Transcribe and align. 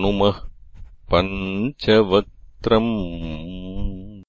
नुमः 0.01 0.37
पञ्चवक् 2.65 4.25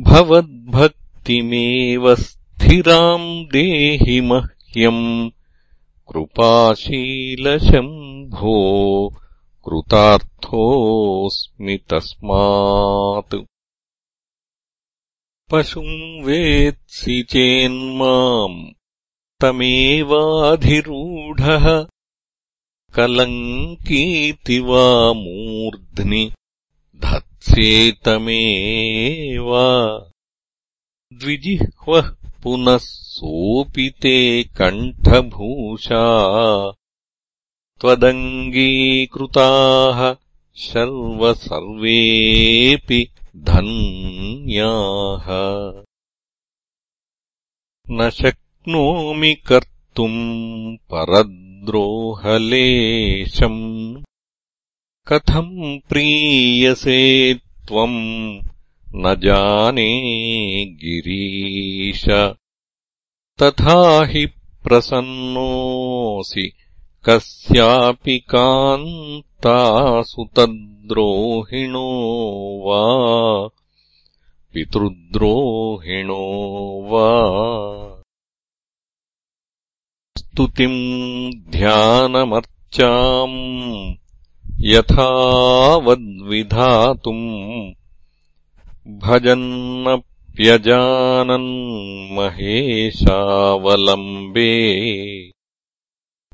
भवद्भक्तिमेव 0.00 2.14
स्थिराम् 2.14 3.44
देहि 3.44 4.20
मह्यम् 4.20 5.30
कृपाशीलशम्भो 6.12 8.56
कृतार्थोऽस्मि 9.68 11.78
तस्मात् 11.90 13.44
पशुम् 15.52 16.24
वेत्सि 16.24 17.22
चेन्माम् 17.22 18.72
तमेवाधिरूढः। 19.40 21.86
कलङ्कीति 22.94 24.58
वा 24.58 25.12
मूर्ध्नि 25.12 26.32
धत्सेतमेव 26.96 29.50
द्विजिह्वः 31.12 32.16
पुनः 32.42 32.76
सोऽपि 32.76 33.92
ते 34.02 34.42
कण्ठभूषा। 34.42 36.04
त्वदङ्गीकृताः 37.80 40.16
सर्वेऽपि 40.56 43.08
धन्याः। 43.36 45.26
न 47.90 48.10
शक्नोमि 48.10 49.34
कर्तुम् 49.34 50.76
परद् 50.76 51.66
द्रोहलेशम् 51.66 54.02
कथम् 55.08 55.80
प्रीयसे 55.88 57.34
त्वम् 57.34 58.42
न 58.94 59.16
जाने 59.18 60.64
गिरीश। 60.64 62.34
तथा 63.42 64.06
हि 64.06 64.28
प्रसन्नोऽसि 64.64 66.52
कस्यापि 67.04 68.18
कान्तासु 68.18 70.24
तद्रोहिणो 70.82 71.88
वा? 72.64 72.80
पितृद्रोहिणो 74.54 76.20
वा? 76.90 77.08
स्तुतिम् 80.18 81.50
ध्यानमर्चाम् 81.50 82.34
यथावद्विधातुम् 84.60 85.62
महेशावलम्बे 92.18 92.82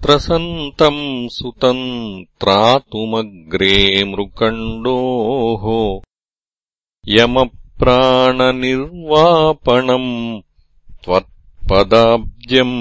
त्रसन्तम् 0.02 1.00
सुतम् 1.36 1.86
त्रातुमग्रे 2.40 3.78
मृकण्डोः 4.10 5.64
यमप्राणनिर्वापणम् 7.14 10.12
त्वत्पदाब्जम् 11.04 12.76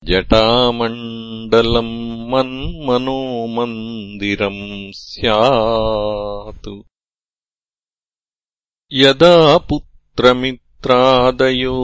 जटामण्डलम् 0.08 2.32
मन्मनोमन्दिरम् 2.32 4.94
स्यात्। 4.94 6.82
यदा 8.94 9.58
पुत्रमित्रादयो 9.58 11.80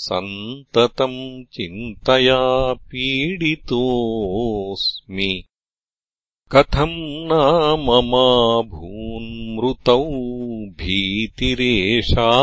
सन्ततम् 0.00 1.44
चिन्तया 1.52 2.72
पीडितोऽस्मि। 2.72 5.44
कथम् 6.52 8.68
भून्मृतौ 8.68 10.04
भीतिरेषा? 10.66 12.42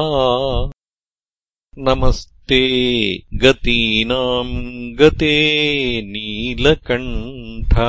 नमस्ते 1.78 3.18
गतीनाम् 3.18 4.96
गते 4.96 6.02
नीलकण्ठ। 6.02 7.80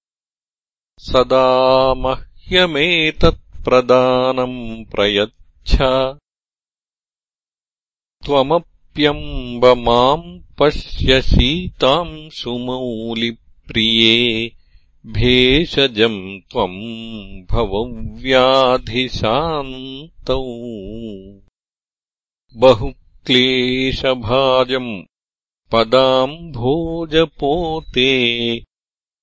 सदा 1.00 1.94
मह् 1.94 2.48
ह्यमेतत्प्रदानम् 2.48 4.86
प्रयच्छ। 4.86 5.78
त्वमप्यम्ब 8.26 9.65
माम् 9.65 10.41
पश्य 10.60 11.22
शीताम् 11.22 12.30
सुमौलिप्रिये 12.30 14.52
भेषजम् 15.06 16.40
त्वम् 16.52 17.44
भवव्याधिशान्तौ। 17.52 20.44
बहुक्लेशभाजम् 22.56 25.04
पदाम्भोजपोते 25.72 28.10